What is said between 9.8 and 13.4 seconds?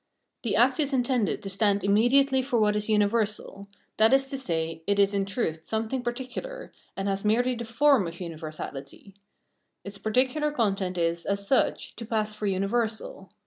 its particular content is, as such, to pass for universal.